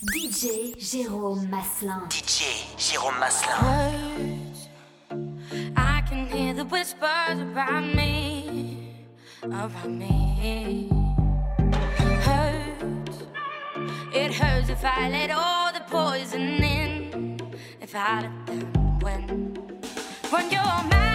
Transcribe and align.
DJ 0.00 0.76
Jérôme 0.78 1.48
Masselin. 1.48 2.06
DJ 2.08 2.64
Jérôme 2.78 3.18
Masselin. 3.18 4.54
I 5.76 6.02
can 6.08 6.28
hear 6.28 6.54
the 6.54 6.64
whispers 6.64 7.40
about 7.40 7.82
me, 7.82 8.94
about 9.42 9.90
me. 9.90 10.88
Hurt. 12.22 13.10
it 14.14 14.32
hurts 14.32 14.68
if 14.68 14.84
I 14.84 15.08
let 15.10 15.32
all 15.32 15.72
the 15.72 15.80
poison 15.90 16.62
in, 16.62 17.40
if 17.80 17.92
I 17.96 18.20
let 18.20 18.46
them 18.46 18.98
win. 19.00 19.58
When 20.30 20.48
you're 20.48 20.62
mad. 20.62 21.07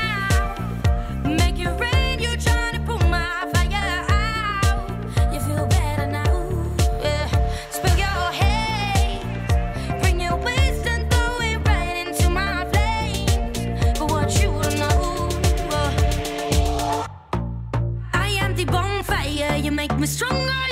We're 20.03 20.07
stronger. 20.07 20.62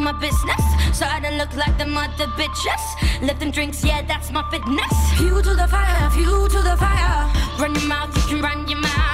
my 0.00 0.12
business. 0.12 0.62
So 0.92 1.06
I 1.06 1.20
don't 1.20 1.36
look 1.36 1.54
like 1.54 1.76
the 1.78 1.86
mother 1.86 2.26
bitches. 2.38 2.84
Let 3.22 3.38
them 3.38 3.50
drinks, 3.50 3.84
yeah, 3.84 4.02
that's 4.02 4.30
my 4.30 4.42
fitness. 4.50 4.92
Fuel 5.18 5.42
to 5.42 5.54
the 5.54 5.68
fire, 5.68 6.10
fuel 6.10 6.48
to 6.48 6.62
the 6.62 6.76
fire. 6.76 7.30
Run 7.58 7.74
your 7.74 7.88
mouth, 7.88 8.14
you 8.16 8.22
can 8.28 8.42
run 8.42 8.68
your 8.68 8.80
mouth. 8.80 9.09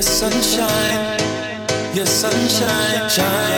Yes, 0.00 0.08
sunshine, 0.08 1.94
your 1.94 2.06
sunshine, 2.06 3.10
so 3.10 3.20
high. 3.20 3.49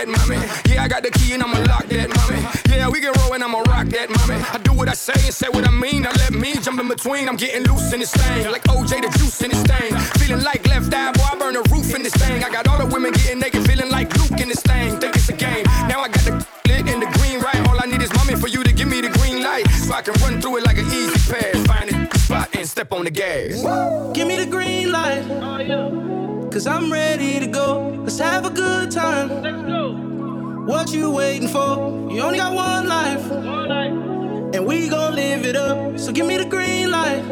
That, 0.00 0.08
mommy. 0.08 0.40
Yeah, 0.66 0.84
I 0.84 0.88
got 0.88 1.02
the 1.02 1.10
key 1.10 1.32
and 1.34 1.42
I'ma 1.42 1.58
lock 1.64 1.86
that, 1.86 2.08
mommy. 2.08 2.40
Yeah, 2.68 2.88
we 2.88 3.00
can 3.00 3.12
roll 3.20 3.34
and 3.34 3.44
I'ma 3.44 3.60
rock 3.68 3.86
that, 3.88 4.08
mommy. 4.08 4.40
I 4.52 4.58
do 4.58 4.72
what 4.72 4.88
I 4.88 4.94
say 4.94 5.18
and 5.24 5.34
say 5.34 5.48
what 5.48 5.66
I 5.66 5.70
mean. 5.70 6.02
Now 6.02 6.12
let 6.12 6.32
me 6.32 6.54
jump 6.56 6.80
in 6.80 6.88
between. 6.88 7.28
I'm 7.28 7.36
getting 7.36 7.66
loose 7.68 7.92
in 7.92 8.00
this 8.00 8.12
thing, 8.12 8.50
like 8.50 8.64
OJ 8.64 9.02
the 9.02 9.10
juice 9.18 9.42
in 9.42 9.50
this 9.50 9.62
thing. 9.62 9.92
Feeling 10.18 10.44
like 10.44 10.66
left 10.68 10.92
eye, 10.94 11.12
boy, 11.12 11.28
I 11.32 11.36
burn 11.36 11.54
the 11.54 11.62
roof 11.70 11.94
in 11.94 12.02
this 12.02 12.14
thing. 12.14 12.42
I 12.44 12.50
got 12.50 12.66
all 12.68 12.78
the 12.78 12.86
women 12.86 13.12
getting 13.12 13.40
naked, 13.40 13.66
feeling 13.66 13.90
like 13.90 14.08
Luke 14.16 14.40
in 14.40 14.48
this 14.48 14.62
thing. 14.62 14.98
Think 15.00 15.16
it's 15.16 15.28
a 15.28 15.34
game. 15.34 15.64
Now 15.88 16.00
I 16.00 16.08
got 16.08 16.24
the 16.24 16.34
lit 16.68 16.88
and 16.88 17.02
the 17.02 17.10
green 17.18 17.40
right. 17.40 17.60
All 17.68 17.78
I 17.80 17.86
need 17.86 18.02
is 18.02 18.12
mommy 18.14 18.36
for 18.36 18.48
you 18.48 18.64
to 18.64 18.72
give 18.72 18.88
me 18.88 19.00
the 19.00 19.10
green 19.10 19.42
light, 19.42 19.68
so 19.70 19.94
I 19.94 20.02
can 20.02 20.14
run 20.22 20.40
through 20.40 20.58
it 20.58 20.64
like 20.64 20.78
an 20.78 20.86
easy 20.86 21.18
pass. 21.30 21.56
Find 21.66 21.90
a 21.90 22.18
spot 22.18 22.48
and 22.56 22.66
step 22.66 22.92
on 22.92 23.04
the 23.04 23.10
gas. 23.10 23.62
Woo! 23.62 24.12
Give 24.14 24.26
me 24.26 24.36
the 24.36 24.46
green 24.46 24.92
light. 24.92 25.24
Oh, 25.28 25.99
Cause 26.60 26.66
I'm 26.66 26.92
ready 26.92 27.40
to 27.40 27.46
go. 27.46 27.88
Let's 28.02 28.18
have 28.18 28.44
a 28.44 28.50
good 28.50 28.90
time. 28.90 29.30
Let's 29.40 29.62
go. 29.62 29.94
What 30.66 30.92
you 30.92 31.10
waiting 31.10 31.48
for? 31.48 32.10
You 32.12 32.20
only 32.20 32.36
got 32.36 32.54
one 32.54 32.86
life. 32.86 33.24
And 34.54 34.66
we 34.66 34.90
gon' 34.90 35.14
live 35.14 35.46
it 35.46 35.56
up. 35.56 35.98
So 35.98 36.12
give 36.12 36.26
me 36.26 36.36
the 36.36 36.44
green 36.44 36.90
light. 36.90 37.22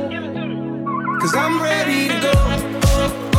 Cause 1.21 1.35
I'm 1.35 1.61
ready 1.61 2.09
to 2.09 2.21
go. 2.23 3.38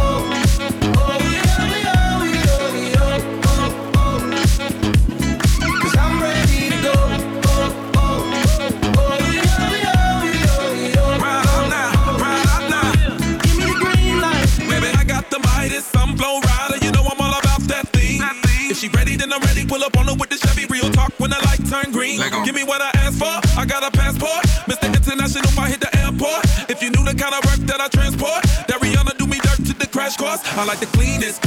Pull 19.69 19.83
up 19.83 19.95
on 19.97 20.07
her 20.07 20.15
with 20.15 20.29
the 20.29 20.38
Chevy. 20.41 20.65
Real 20.65 20.89
talk 20.89 21.13
when 21.19 21.29
the 21.29 21.38
light 21.45 21.61
turn 21.69 21.93
green. 21.93 22.17
Give 22.43 22.55
me 22.55 22.63
what 22.63 22.81
I 22.81 22.89
asked 23.05 23.19
for. 23.19 23.29
I 23.53 23.65
got 23.65 23.85
a 23.85 23.91
passport. 23.95 24.41
Mr. 24.65 24.89
International, 24.89 25.45
I 25.59 25.69
hit 25.69 25.79
the 25.79 25.93
airport. 26.01 26.41
If 26.73 26.81
you 26.81 26.89
knew 26.89 27.05
the 27.05 27.13
kind 27.13 27.38
of 27.38 27.45
work 27.45 27.61
that 27.69 27.79
I 27.79 27.88
transport, 27.88 28.41
that 28.65 28.81
Rihanna 28.81 29.15
do 29.19 29.27
me 29.27 29.38
dirt 29.38 29.61
to 29.69 29.73
the 29.77 29.85
crash 29.85 30.17
course. 30.17 30.41
I 30.57 30.65
like 30.65 30.79
the 30.79 30.89
cleanest, 30.97 31.43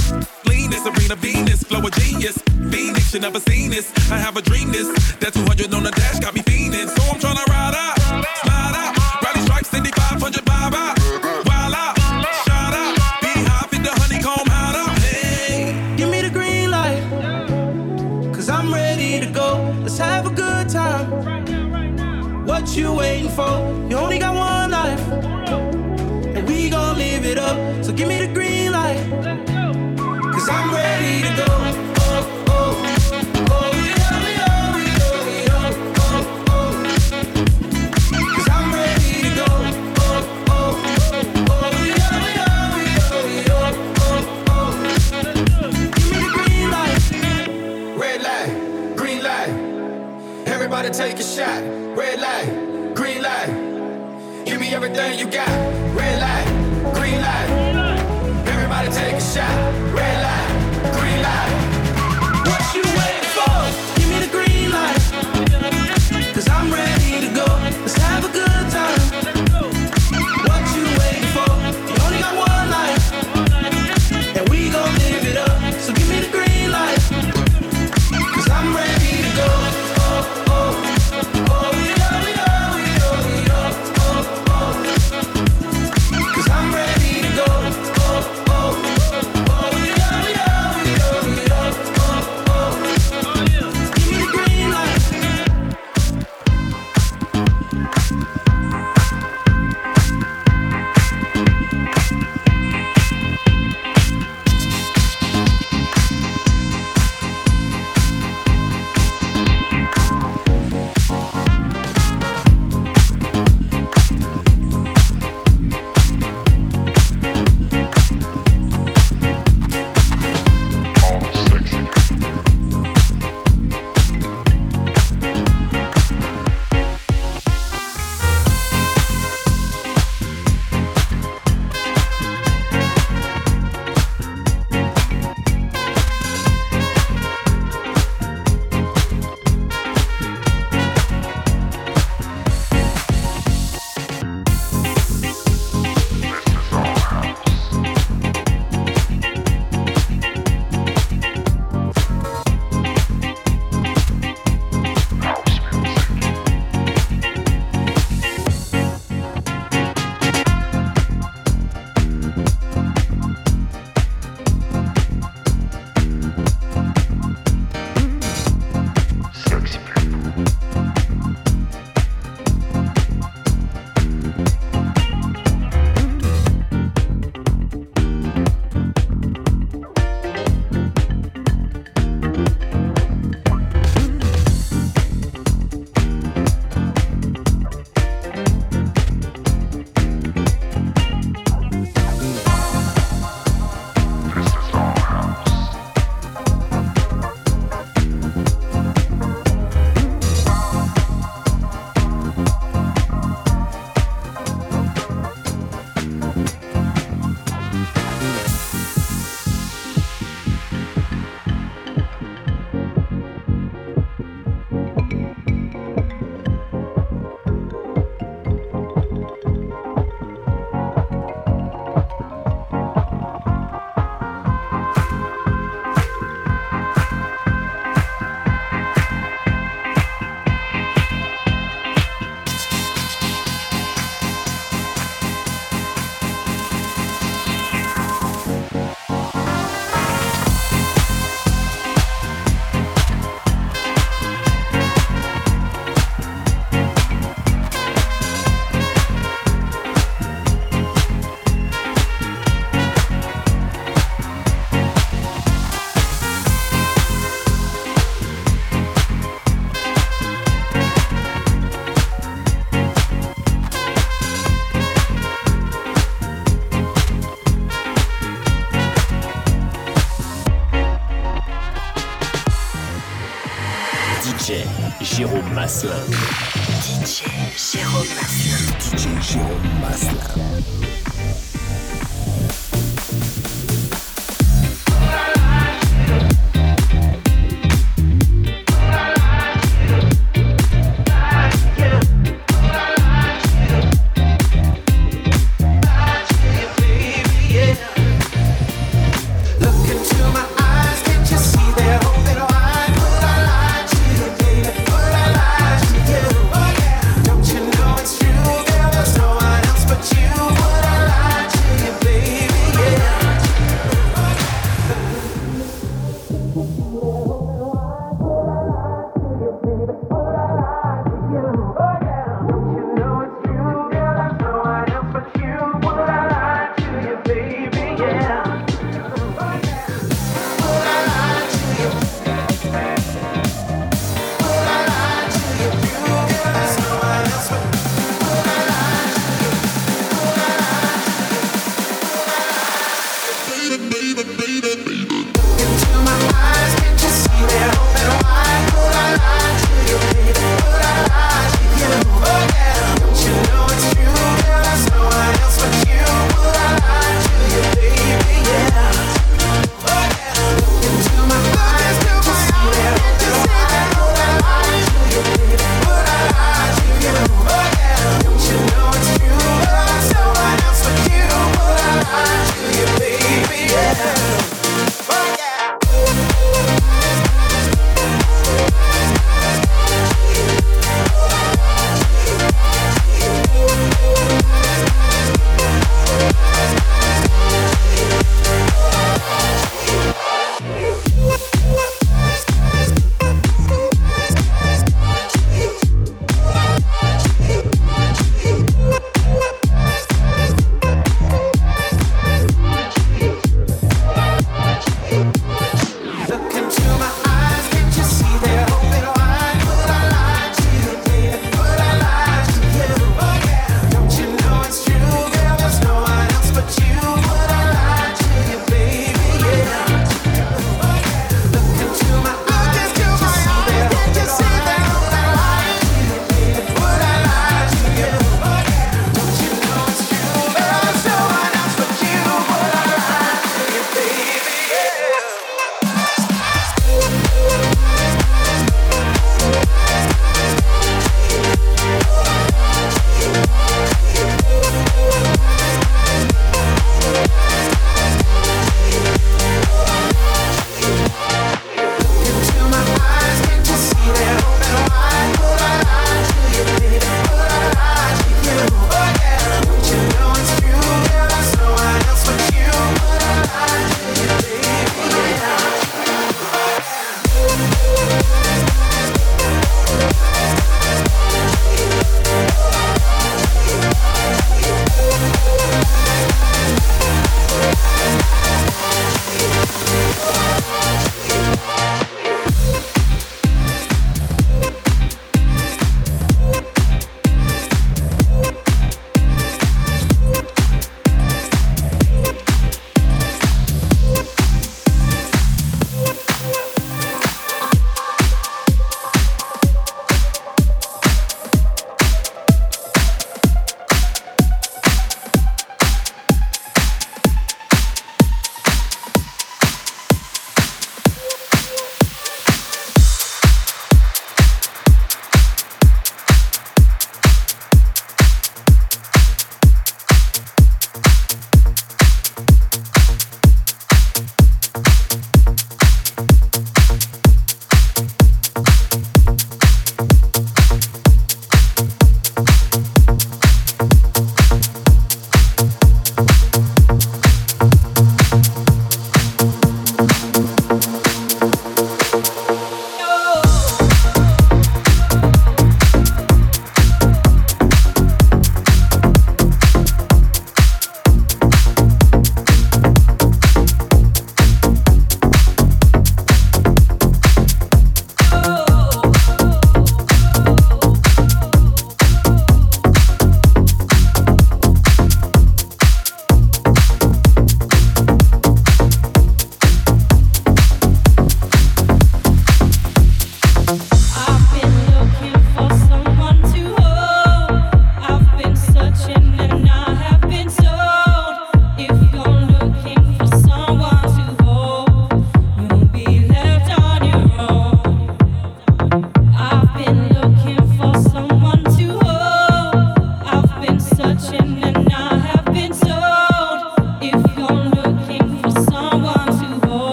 cleanest, 0.46 0.84
Serena 0.84 1.16
Venus, 1.16 1.64
flow 1.64 1.82
of 1.82 1.90
genius. 1.98 2.38
Phoenix, 2.70 3.12
you 3.12 3.18
never 3.18 3.40
seen 3.40 3.70
this. 3.70 3.90
I 4.12 4.18
have 4.18 4.36
a 4.36 4.42
dream 4.42 4.70
this. 4.70 4.86
That 5.18 5.34
200 5.34 5.74
on 5.74 5.82
the 5.82 5.90
dash 5.90 6.20
got 6.20 6.32
me 6.32 6.42
fiending. 6.42 6.71
You 22.74 22.94
waiting 22.94 23.28
for? 23.28 23.86
You 23.90 23.98
only 23.98 24.18
got 24.18 24.34
one 24.34 24.70
life. 24.70 24.98
And 26.34 26.48
we 26.48 26.70
gon' 26.70 26.96
live 26.96 27.26
it 27.26 27.36
up. 27.36 27.84
So 27.84 27.92
give 27.92 28.08
me 28.08 28.26
the 28.26 28.32
green 28.32 28.72
light. 28.72 28.96
Cause 30.32 30.48
I'm 30.48 30.72
ready 30.72 31.20
to 31.20 31.46
go. 31.46 31.61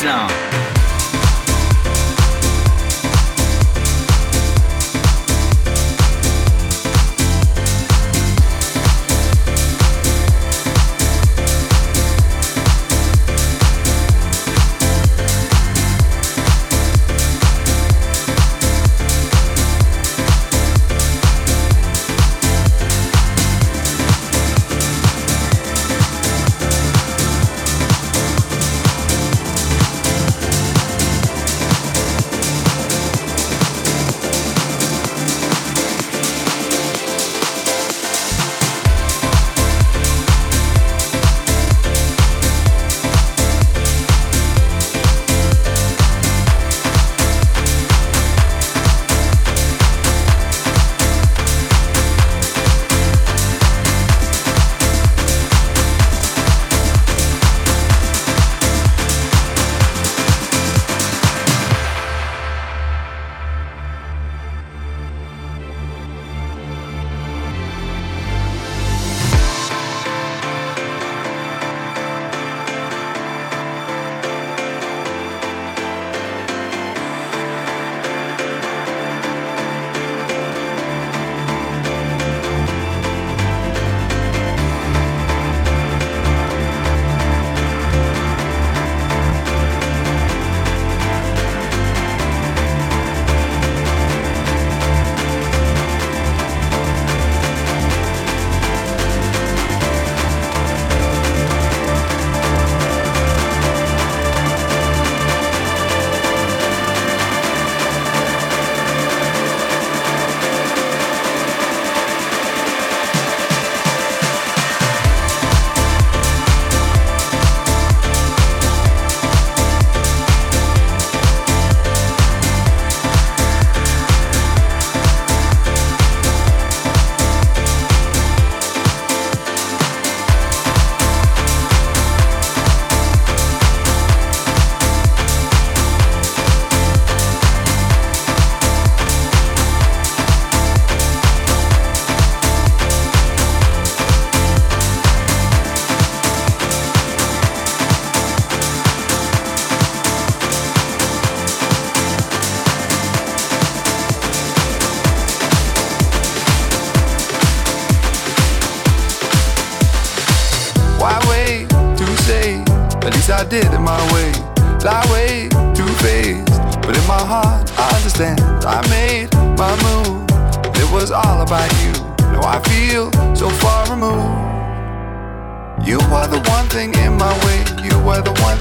Jérôme 0.00 0.37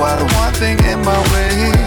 why 0.00 0.16
the 0.16 0.24
one 0.34 0.54
thing 0.54 0.78
in 0.86 0.98
my 1.04 1.20
way? 1.32 1.79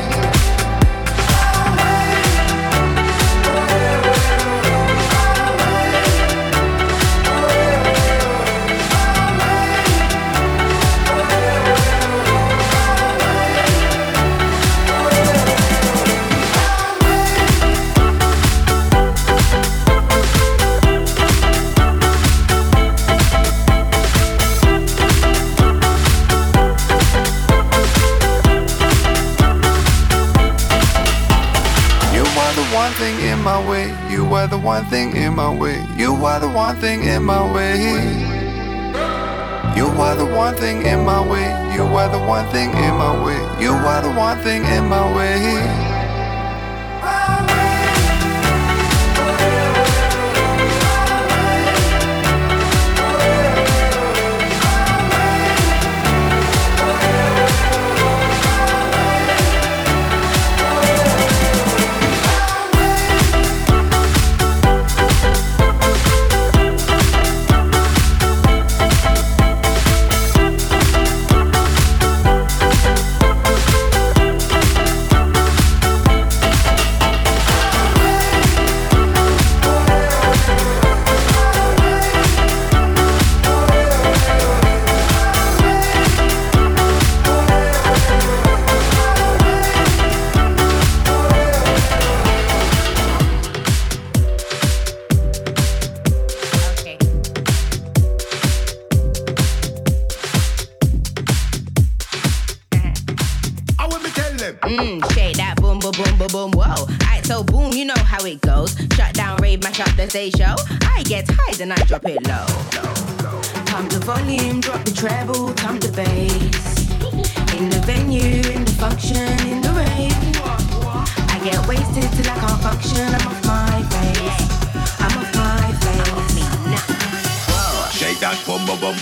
Bum 128.79 128.95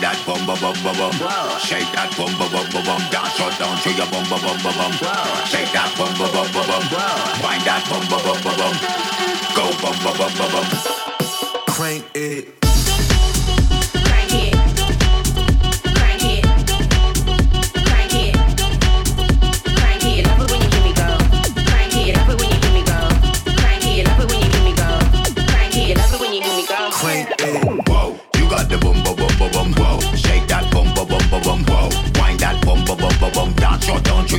that 0.00 0.18
bum 0.26 0.46
bum 0.46 0.58
bum 0.60 0.96
bum. 0.96 1.12
Shake 1.60 1.90
that 1.92 2.12
bum 2.16 2.32
bum 2.38 2.50
bum 2.52 2.84
bum. 2.84 3.00
Dance 3.10 3.36
shut 3.36 3.58
down 3.58 3.76
to 3.82 3.90
your 3.92 4.06
bum 4.08 4.24
bum 4.28 4.40
bum 4.40 4.58
bum. 4.62 4.92
Shake 5.46 5.72
that 5.72 5.92
bum 5.96 6.12
bum 6.18 6.30
bum 6.32 6.48
bum 6.52 6.66
bum. 6.68 6.84
That 7.64 7.82
bum 7.88 8.04
bum 8.08 8.22
bum 8.22 8.56
bum. 8.56 8.74
Go 9.56 9.64
bum 9.82 9.96
bum 10.04 10.32
bum 10.36 10.50
bum. 10.52 10.66
Crank 11.66 12.04
it. 12.14 12.63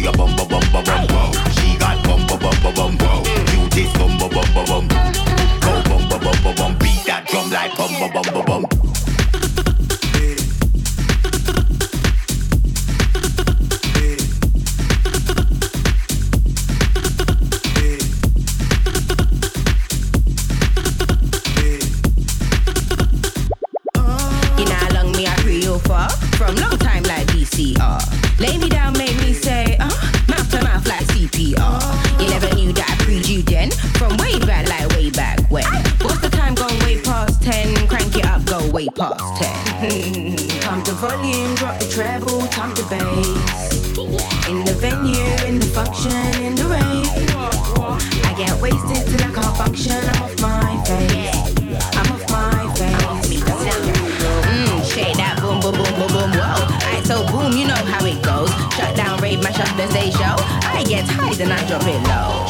a 0.08 0.12
bum 0.12 0.36
bum 0.36 0.48
bum 0.48 0.62
bum 0.72 0.84
bum 0.84 1.08
bum. 1.08 1.32
She 1.54 1.78
got 1.78 2.04
bum 2.04 2.26
bum 2.28 2.40
bum 2.40 2.56
bum 2.62 2.74
bum 2.76 2.98
bum. 2.98 3.24
You 3.54 3.70
this 3.70 3.92
bum 3.98 4.18
bum 4.18 4.30
bum 4.30 4.48
bum 4.54 4.66
bum. 4.66 4.88
Go 5.62 5.84
bum 5.90 6.10
bum 6.10 6.20
bum 6.24 6.44
bum 6.44 6.56
bum. 6.56 6.78
Beat 6.80 7.06
that 7.06 7.28
drum 7.28 7.50
like 7.50 7.76
bum 7.78 7.92
bum 8.00 8.12
bum 8.14 8.46
bum 8.46 8.62
bum. 8.64 8.75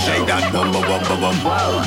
Shake 0.05 0.27
that 0.27 0.53
bum 0.53 0.71
bum 0.71 0.83
bum 0.85 1.01
bum 1.01 1.19
bum. 1.19 1.35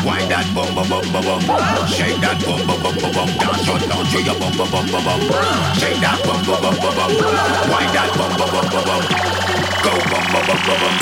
Wind 0.05 0.31
that 0.31 0.47
bum 0.53 0.75
bum 0.75 0.89
bum 0.91 1.07
bum 1.13 1.23
bum. 1.23 1.87
Shake 1.87 2.19
that 2.19 2.43
bum 2.43 2.67
bum 2.67 2.83
bum 2.83 2.95
bum 2.99 3.13
bum. 3.15 3.29
Dance 3.39 3.69
on 3.71 3.81
down 3.87 4.05
to 4.11 4.19
your 4.23 4.35
bum 4.35 4.53
bum 4.59 4.69
bum 4.75 4.87
bum 4.91 5.05
bum. 5.07 5.21
Shake 5.79 6.01
that 6.03 6.19
bum 6.27 6.43
bum 6.43 6.59
bum 6.59 6.75
bum 6.83 6.95
bum. 6.99 7.11
Wind 7.71 7.91
that 7.95 8.11
bum 8.19 8.33
bum 8.35 8.51
bum 8.51 8.67
bum 8.75 8.85
bum. 8.91 9.03
Go 9.87 9.93
bum 10.11 10.25
bum 10.35 10.43
bum 10.51 10.61
bum 10.67 10.79
bum. 10.83 10.95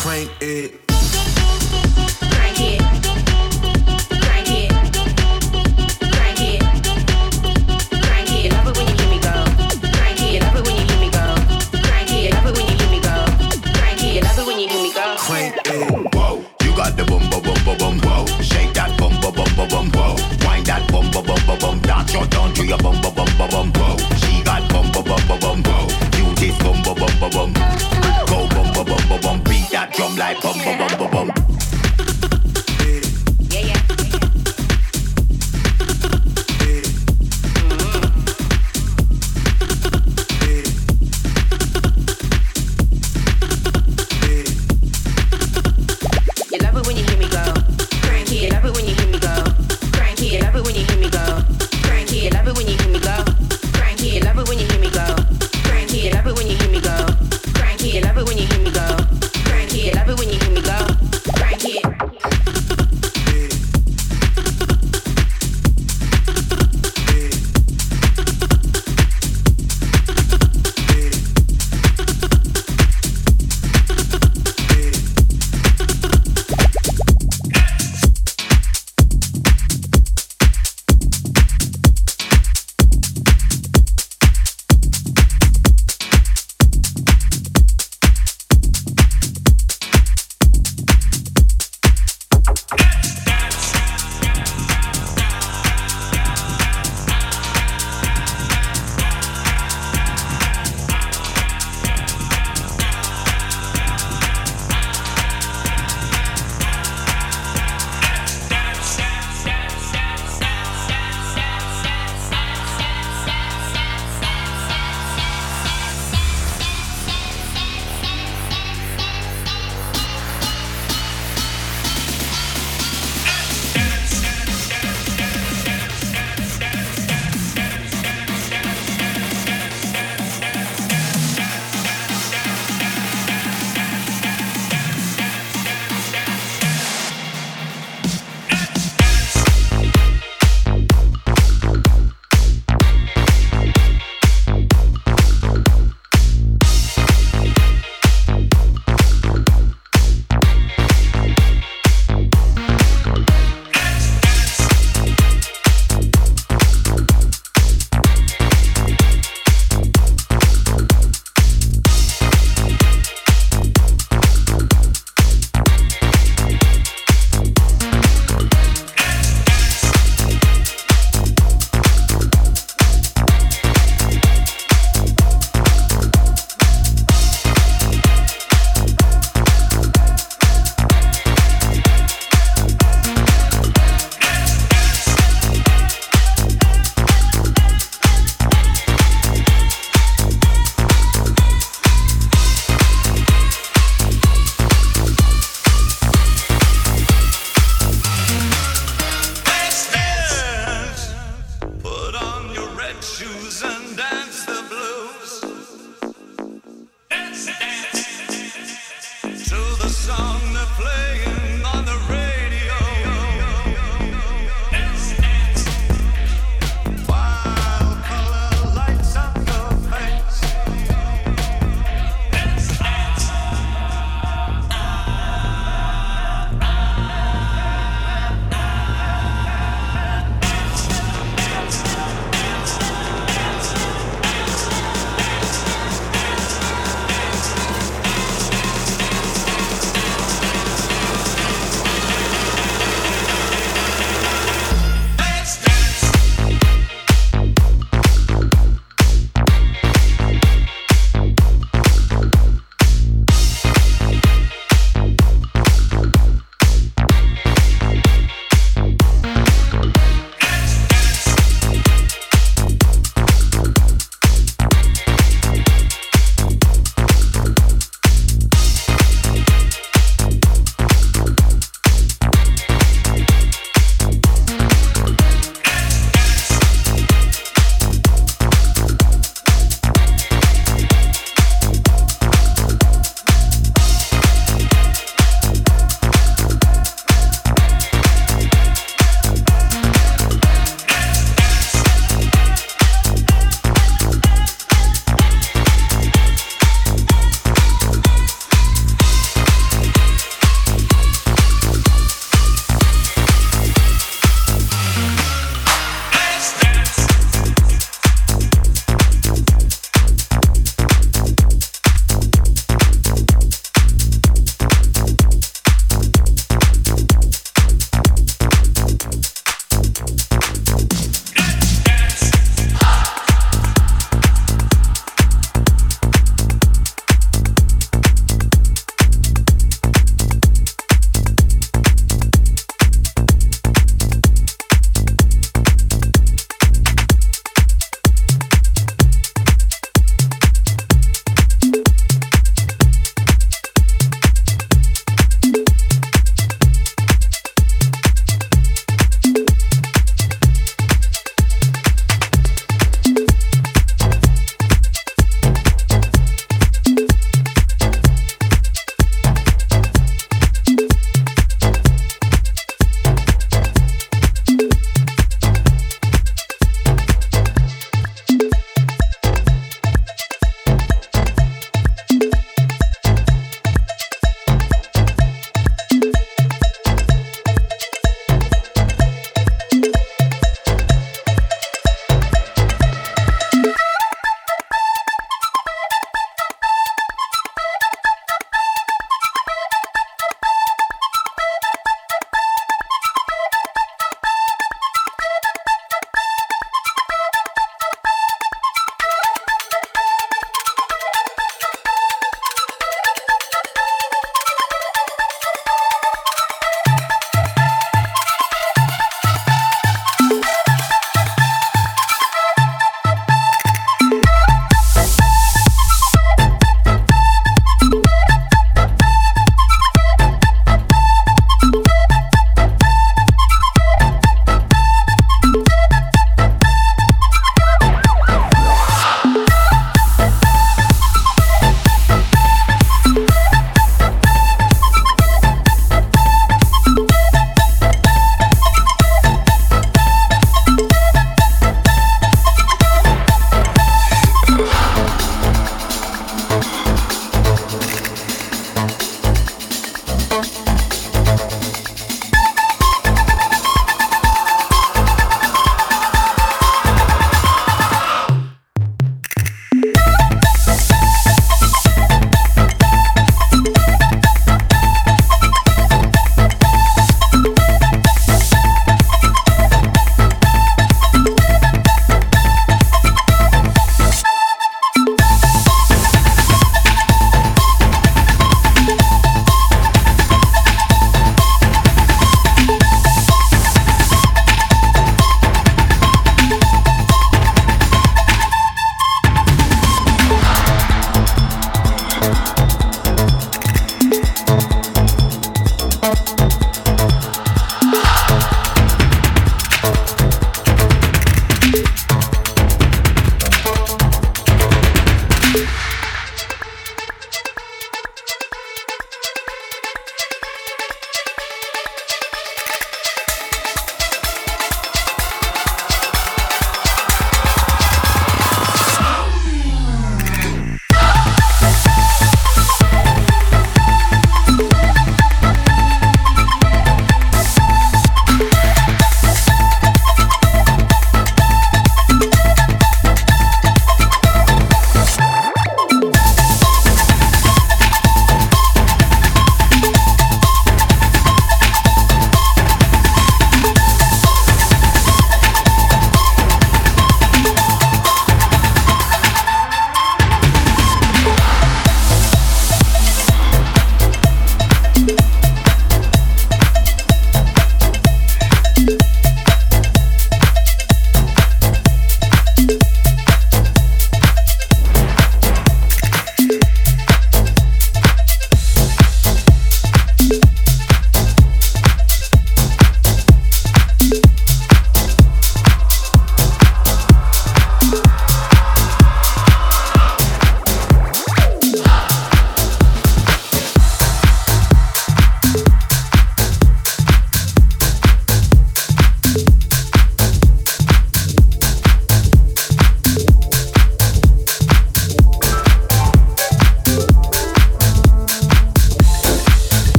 Crank 0.00 0.30
it. 0.40 0.85